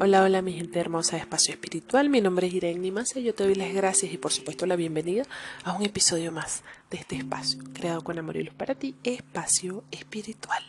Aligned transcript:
Hola, 0.00 0.22
hola 0.22 0.42
mi 0.42 0.52
gente 0.52 0.78
hermosa 0.78 1.16
de 1.16 1.22
Espacio 1.22 1.52
Espiritual, 1.52 2.08
mi 2.08 2.20
nombre 2.20 2.46
es 2.46 2.54
Irene 2.54 2.78
Nimasa 2.78 3.18
y 3.18 3.24
yo 3.24 3.34
te 3.34 3.42
doy 3.42 3.56
las 3.56 3.74
gracias 3.74 4.12
y 4.12 4.16
por 4.16 4.32
supuesto 4.32 4.64
la 4.64 4.76
bienvenida 4.76 5.24
a 5.64 5.72
un 5.72 5.82
episodio 5.82 6.30
más 6.30 6.62
de 6.88 6.98
este 6.98 7.16
espacio, 7.16 7.58
creado 7.72 8.04
con 8.04 8.16
amor 8.16 8.36
y 8.36 8.44
luz 8.44 8.54
para 8.54 8.76
ti, 8.76 8.94
Espacio 9.02 9.82
Espiritual. 9.90 10.62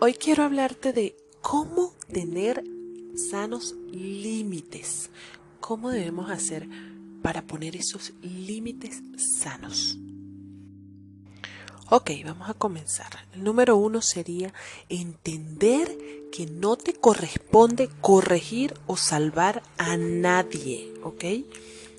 Hoy 0.00 0.14
quiero 0.14 0.44
hablarte 0.44 0.94
de 0.94 1.14
cómo 1.42 1.92
tener 2.10 2.64
sanos 3.14 3.74
límites, 3.92 5.10
cómo 5.60 5.90
debemos 5.90 6.30
hacer 6.30 6.66
para 7.20 7.42
poner 7.42 7.76
esos 7.76 8.14
límites 8.22 9.02
sanos. 9.18 9.98
Ok, 11.90 12.10
vamos 12.22 12.50
a 12.50 12.54
comenzar. 12.54 13.06
El 13.32 13.44
número 13.44 13.78
uno 13.78 14.02
sería 14.02 14.52
entender 14.90 15.88
que 16.30 16.44
no 16.44 16.76
te 16.76 16.92
corresponde 16.92 17.88
corregir 18.02 18.74
o 18.86 18.98
salvar 18.98 19.62
a 19.78 19.96
nadie, 19.96 20.92
¿ok? 21.02 21.24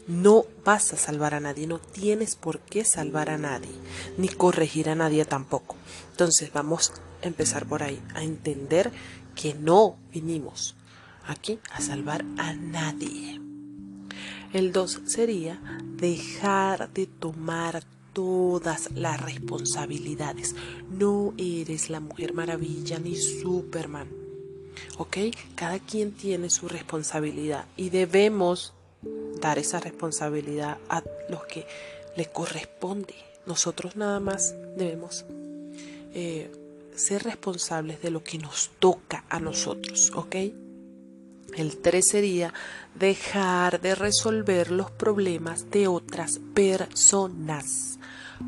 No 0.08 0.46
vas 0.64 0.94
a 0.94 0.98
salvar 0.98 1.34
a 1.34 1.40
nadie, 1.40 1.66
no 1.66 1.80
tienes 1.80 2.36
por 2.36 2.60
qué 2.60 2.86
salvar 2.86 3.32
a 3.32 3.40
nadie, 3.40 3.72
ni 4.16 4.28
corregir 4.28 4.90
a 4.90 4.96
nadie 4.96 5.26
tampoco. 5.26 5.76
Entonces 6.12 6.54
vamos 6.54 6.94
a 7.24 7.26
empezar 7.26 7.66
por 7.66 7.82
ahí, 7.82 8.00
a 8.14 8.22
entender 8.22 8.92
que 9.34 9.56
no 9.56 9.98
vinimos 10.12 10.76
aquí 11.26 11.58
a 11.72 11.82
salvar 11.82 12.24
a 12.38 12.54
nadie. 12.54 13.42
El 14.54 14.72
dos 14.72 15.02
sería 15.08 15.60
dejar 15.96 16.94
de 16.94 17.08
tomar 17.08 17.84
todas 18.14 18.90
las 18.96 19.22
responsabilidades. 19.22 20.56
No 20.90 21.34
eres 21.38 21.90
la 21.90 22.00
mujer 22.00 22.34
maravilla 22.34 23.00
ni 23.00 23.16
Superman. 23.16 24.08
¿Ok? 24.98 25.18
Cada 25.56 25.80
quien 25.80 26.12
tiene 26.12 26.50
su 26.50 26.68
responsabilidad 26.68 27.66
y 27.76 27.90
debemos 27.90 28.74
dar 29.42 29.58
esa 29.60 29.80
responsabilidad 29.80 30.78
a 30.90 31.04
los 31.30 31.46
que 31.46 31.66
le 32.16 32.26
corresponde. 32.28 33.16
Nosotros 33.46 33.96
nada 33.96 34.20
más 34.20 34.56
debemos 34.78 35.26
eh, 36.14 36.52
ser 36.96 37.24
responsables 37.24 38.02
de 38.02 38.12
lo 38.12 38.24
que 38.24 38.38
nos 38.38 38.72
toca 38.80 39.26
a 39.30 39.40
nosotros. 39.40 40.12
¿Ok? 40.16 40.36
El 41.56 41.78
3 41.78 42.08
sería 42.08 42.54
dejar 42.96 43.82
de 43.82 43.96
resolver 43.96 44.72
los 44.72 44.92
problemas 44.92 45.70
de 45.72 45.88
otras 45.88 46.40
personas. 46.54 48.00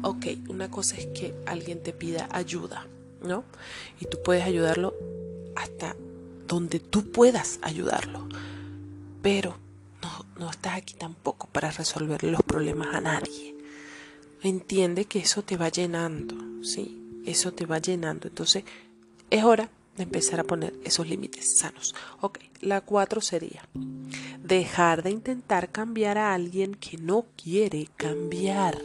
Ok, 0.03 0.27
una 0.47 0.71
cosa 0.71 0.97
es 0.97 1.07
que 1.07 1.33
alguien 1.45 1.83
te 1.83 1.93
pida 1.93 2.29
ayuda, 2.31 2.87
¿no? 3.21 3.43
Y 3.99 4.05
tú 4.05 4.19
puedes 4.23 4.43
ayudarlo 4.43 4.95
hasta 5.55 5.95
donde 6.47 6.79
tú 6.79 7.11
puedas 7.11 7.59
ayudarlo. 7.61 8.27
Pero 9.21 9.57
no, 10.01 10.25
no 10.39 10.49
estás 10.49 10.75
aquí 10.75 10.93
tampoco 10.93 11.47
para 11.51 11.71
resolver 11.71 12.23
los 12.23 12.41
problemas 12.43 12.95
a 12.95 13.01
nadie. 13.01 13.55
Entiende 14.41 15.05
que 15.05 15.19
eso 15.19 15.43
te 15.43 15.57
va 15.57 15.69
llenando, 15.69 16.63
¿sí? 16.63 17.21
Eso 17.25 17.51
te 17.51 17.65
va 17.65 17.77
llenando. 17.79 18.27
Entonces, 18.27 18.63
es 19.29 19.43
hora 19.43 19.69
de 19.97 20.03
empezar 20.03 20.39
a 20.39 20.43
poner 20.43 20.73
esos 20.83 21.07
límites 21.07 21.57
sanos. 21.57 21.95
Ok, 22.21 22.39
la 22.61 22.81
cuatro 22.81 23.21
sería 23.21 23.67
dejar 24.43 25.03
de 25.03 25.11
intentar 25.11 25.71
cambiar 25.71 26.17
a 26.17 26.33
alguien 26.33 26.75
que 26.75 26.97
no 26.97 27.25
quiere 27.35 27.87
cambiar 27.97 28.77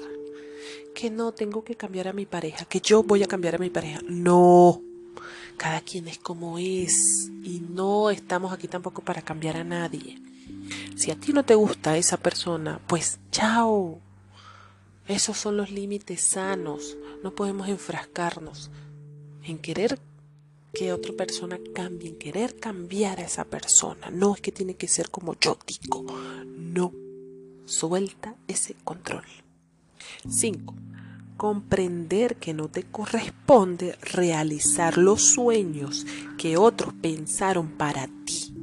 que 0.96 1.10
no 1.10 1.32
tengo 1.32 1.62
que 1.62 1.76
cambiar 1.76 2.08
a 2.08 2.14
mi 2.14 2.24
pareja, 2.24 2.64
que 2.64 2.80
yo 2.80 3.02
voy 3.02 3.22
a 3.22 3.26
cambiar 3.26 3.56
a 3.56 3.58
mi 3.58 3.68
pareja. 3.68 4.00
No, 4.08 4.80
cada 5.58 5.82
quien 5.82 6.08
es 6.08 6.18
como 6.18 6.58
es 6.58 7.30
y 7.44 7.60
no 7.60 8.08
estamos 8.10 8.50
aquí 8.50 8.66
tampoco 8.66 9.02
para 9.02 9.20
cambiar 9.20 9.58
a 9.58 9.64
nadie. 9.64 10.18
Si 10.96 11.10
a 11.10 11.16
ti 11.16 11.34
no 11.34 11.44
te 11.44 11.54
gusta 11.54 11.98
esa 11.98 12.16
persona, 12.16 12.80
pues 12.86 13.20
chao. 13.30 14.00
Esos 15.06 15.36
son 15.36 15.58
los 15.58 15.70
límites 15.70 16.22
sanos. 16.22 16.96
No 17.22 17.34
podemos 17.34 17.68
enfrascarnos 17.68 18.70
en 19.44 19.58
querer 19.58 19.98
que 20.72 20.92
otra 20.92 21.12
persona 21.12 21.58
cambie, 21.74 22.10
en 22.10 22.16
querer 22.16 22.56
cambiar 22.56 23.20
a 23.20 23.24
esa 23.24 23.44
persona. 23.44 24.10
No 24.10 24.34
es 24.34 24.40
que 24.40 24.52
tiene 24.52 24.74
que 24.74 24.88
ser 24.88 25.10
como 25.10 25.34
yo 25.38 25.58
digo. 25.66 26.04
No. 26.46 26.92
Suelta 27.64 28.36
ese 28.46 28.74
control. 28.84 29.24
5 30.28 30.74
comprender 31.36 32.36
que 32.36 32.54
no 32.54 32.68
te 32.68 32.82
corresponde 32.82 33.98
realizar 34.00 34.96
los 34.96 35.22
sueños 35.22 36.06
que 36.38 36.56
otros 36.56 36.94
pensaron 36.94 37.68
para 37.72 38.08
ti. 38.24 38.54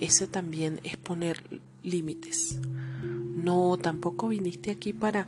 Eso 0.00 0.26
también 0.26 0.80
es 0.82 0.96
poner 0.96 1.60
límites. 1.84 2.58
No, 3.02 3.78
tampoco 3.80 4.28
viniste 4.28 4.70
aquí 4.70 4.92
para 4.92 5.26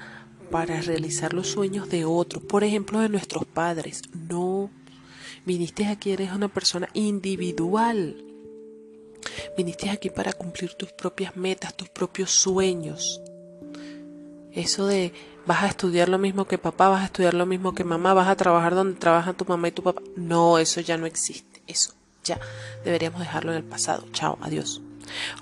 para 0.51 0.83
realizar 0.83 1.33
los 1.33 1.49
sueños 1.49 1.89
de 1.89 2.05
otros, 2.05 2.45
por 2.45 2.63
ejemplo, 2.63 3.01
de 3.01 3.09
nuestros 3.09 3.47
padres. 3.47 4.03
No. 4.29 4.71
Viniste 5.45 5.87
aquí 5.87 6.13
eres 6.13 6.33
una 6.33 6.49
persona 6.49 6.89
individual. 6.95 8.25
Viniste 9.57 9.91
aquí 9.91 10.11
para 10.11 10.33
cumplir 10.33 10.75
tus 10.75 10.93
propias 10.93 11.37
metas, 11.37 11.77
tus 11.77 11.89
propios 11.89 12.31
sueños. 12.31 13.21
Eso 14.53 14.87
de 14.87 15.13
vas 15.47 15.63
a 15.63 15.69
estudiar 15.69 16.09
lo 16.09 16.19
mismo 16.19 16.47
que 16.47 16.59
papá, 16.59 16.89
vas 16.89 17.03
a 17.03 17.07
estudiar 17.07 17.35
lo 17.35 17.47
mismo 17.47 17.75
que 17.75 17.85
mamá, 17.85 18.15
vas 18.15 18.29
a 18.29 18.37
trabajar 18.37 18.75
donde 18.75 18.99
trabajan 18.99 19.37
tu 19.37 19.45
mamá 19.45 19.69
y 19.69 19.73
tu 19.73 19.83
papá. 19.83 20.03
No, 20.17 20.59
eso 20.59 20.81
ya 20.81 20.97
no 20.97 21.07
existe. 21.07 21.63
Eso 21.67 21.95
ya 22.25 22.39
deberíamos 22.85 23.21
dejarlo 23.21 23.53
en 23.53 23.59
el 23.59 23.65
pasado. 23.65 24.07
Chao, 24.13 24.39
adiós. 24.41 24.81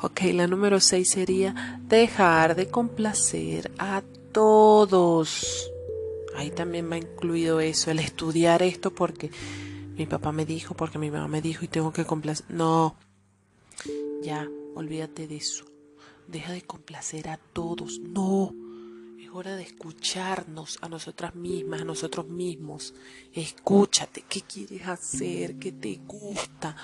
Ok, 0.01 0.23
la 0.33 0.47
número 0.47 0.81
6 0.81 1.11
sería 1.11 1.81
dejar 1.89 2.57
de 2.57 2.69
complacer 2.69 3.71
a 3.79 4.03
todos. 4.33 5.71
Ahí 6.37 6.51
también 6.51 6.91
va 6.91 6.97
incluido 6.97 7.61
eso, 7.61 7.91
el 7.91 7.99
estudiar 7.99 8.63
esto 8.63 8.93
porque 8.93 9.31
mi 9.97 10.07
papá 10.07 10.33
me 10.33 10.47
dijo, 10.47 10.75
porque 10.75 10.99
mi 10.99 11.11
mamá 11.11 11.29
me 11.29 11.43
dijo 11.43 11.65
y 11.65 11.69
tengo 11.69 11.93
que 11.93 12.05
complacer. 12.05 12.47
No, 12.49 12.97
ya, 14.23 14.49
olvídate 14.75 15.27
de 15.27 15.37
eso. 15.37 15.65
Deja 16.27 16.53
de 16.53 16.63
complacer 16.63 17.29
a 17.29 17.37
todos. 17.37 17.99
No 18.01 18.55
hora 19.33 19.57
de 19.57 19.63
escucharnos 19.63 20.79
a 20.81 20.89
nosotras 20.89 21.35
mismas, 21.35 21.83
a 21.83 21.85
nosotros 21.85 22.29
mismos. 22.29 22.95
Escúchate, 23.33 24.25
¿qué 24.29 24.43
quieres 24.43 24.87
hacer? 24.87 25.57
¿Qué 25.57 25.73
te 25.73 26.01
gusta? 26.07 26.77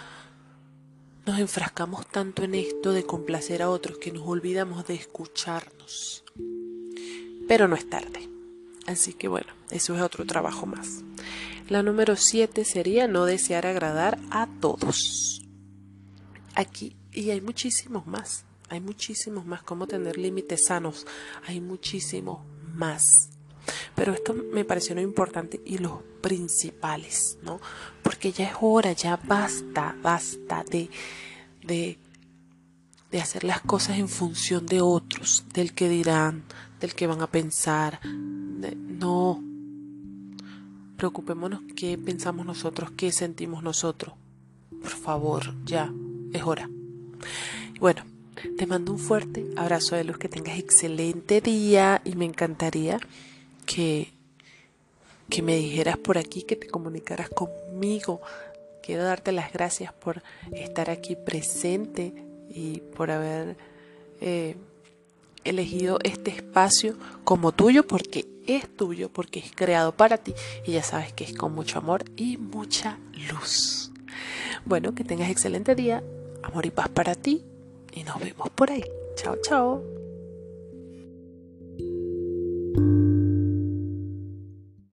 Nos 1.25 1.38
enfrascamos 1.38 2.06
tanto 2.06 2.44
en 2.44 2.55
esto 2.55 2.93
de 2.93 3.05
complacer 3.05 3.62
a 3.62 3.71
otros 3.71 3.99
que 3.99 4.12
nos 4.12 4.27
olvidamos 4.27 4.87
de 4.87 4.94
escucharnos. 4.94 6.25
Pero 7.49 7.69
no 7.69 7.75
es 7.75 7.88
tarde. 7.88 8.28
Así 8.87 9.12
que 9.12 9.27
bueno, 9.27 9.53
eso 9.71 9.97
es 9.97 10.03
otro 10.03 10.25
trabajo 10.25 10.67
más. 10.67 11.03
La 11.69 11.82
número 11.82 12.15
7 12.15 12.65
sería 12.65 13.09
no 13.09 13.25
desear 13.25 13.66
agradar 13.66 14.19
a 14.31 14.47
todos. 14.60 15.43
Aquí, 16.54 16.97
y 17.12 17.31
hay 17.31 17.41
muchísimos 17.41 18.06
más. 18.06 18.44
Hay 18.69 18.81
muchísimos 18.81 19.47
más, 19.47 19.65
cómo 19.65 19.88
tener 19.88 20.16
límites 20.16 20.66
sanos. 20.66 21.06
Hay 21.44 21.60
muchísimos 21.60 22.38
más. 22.72 23.31
Pero 23.97 24.12
esto 24.12 24.32
me 24.32 24.65
pareció 24.65 24.94
lo 24.94 25.00
importante 25.00 25.60
y 25.65 25.78
los 25.78 26.03
principales, 26.21 27.38
¿no? 27.43 27.60
Porque 28.00 28.31
ya 28.31 28.50
es 28.50 28.56
hora, 28.60 28.93
ya 28.93 29.16
basta, 29.16 29.97
basta 30.00 30.65
de, 30.71 30.88
de, 31.65 31.99
de 33.10 33.21
hacer 33.21 33.43
las 33.43 33.60
cosas 33.62 33.99
en 33.99 34.09
función 34.09 34.66
de 34.66 34.81
otros, 34.81 35.44
del 35.53 35.75
que 35.75 35.88
dirán, 35.88 36.44
del 36.78 36.94
que 36.94 37.09
van 37.09 37.22
a 37.22 37.31
pensar. 37.31 37.99
no. 38.05 39.56
Preocupémonos 40.97 41.61
qué 41.77 41.99
pensamos 41.99 42.47
nosotros, 42.47 42.91
qué 42.97 43.12
sentimos 43.12 43.62
nosotros. 43.62 44.15
Por 44.81 44.91
favor, 44.91 45.55
ya, 45.65 45.93
es 46.32 46.43
hora. 46.43 46.70
Bueno, 47.79 48.05
te 48.56 48.67
mando 48.67 48.93
un 48.93 48.99
fuerte 48.99 49.47
abrazo 49.56 49.97
de 49.97 50.05
luz, 50.05 50.19
que 50.19 50.29
tengas 50.29 50.59
excelente 50.59 51.41
día 51.41 52.00
y 52.05 52.15
me 52.15 52.25
encantaría 52.25 52.99
que, 53.67 54.12
que 55.29 55.43
me 55.43 55.56
dijeras 55.56 55.99
por 55.99 56.19
aquí, 56.19 56.43
que 56.43 56.56
te 56.56 56.69
comunicaras 56.69 57.29
conmigo. 57.29 58.20
Quiero 58.82 59.05
darte 59.05 59.32
las 59.32 59.53
gracias 59.53 59.93
por 59.93 60.23
estar 60.53 60.91
aquí 60.91 61.17
presente 61.17 62.15
y 62.49 62.81
por 62.97 63.11
haber 63.11 63.56
eh, 64.20 64.56
elegido 65.48 65.98
este 66.02 66.31
espacio 66.31 66.96
como 67.25 67.52
tuyo 67.52 67.87
porque 67.87 68.26
es 68.46 68.69
tuyo, 68.76 69.10
porque 69.12 69.40
es 69.40 69.52
creado 69.54 69.93
para 69.93 70.19
ti 70.19 70.34
y 70.64 70.72
ya 70.72 70.82
sabes 70.82 71.12
que 71.12 71.25
es 71.25 71.34
con 71.34 71.54
mucho 71.54 71.78
amor 71.78 72.04
y 72.16 72.37
mucha 72.37 72.98
luz. 73.31 73.90
Bueno, 74.64 74.94
que 74.94 75.04
tengas 75.04 75.31
excelente 75.31 75.75
día, 75.75 76.02
amor 76.43 76.66
y 76.66 76.70
paz 76.70 76.88
para 76.88 77.14
ti 77.14 77.44
y 77.93 78.04
nos 78.04 78.20
vemos 78.20 78.50
por 78.50 78.70
ahí. 78.70 78.84
Chao, 79.16 79.37
chao. 79.43 79.82